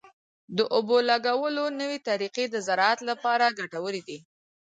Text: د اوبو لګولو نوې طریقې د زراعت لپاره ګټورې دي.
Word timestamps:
د 0.57 0.59
اوبو 0.75 0.97
لګولو 1.09 1.65
نوې 1.79 1.99
طریقې 2.09 2.45
د 2.49 2.55
زراعت 2.67 2.99
لپاره 3.09 3.55
ګټورې 3.59 4.01
دي. 4.07 4.17